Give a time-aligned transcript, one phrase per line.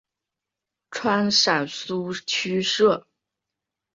[0.89, 3.05] 川陕苏区设。